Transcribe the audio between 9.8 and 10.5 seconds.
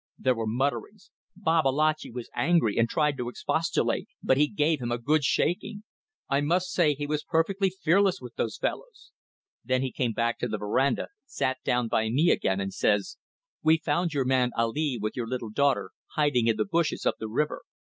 he came back to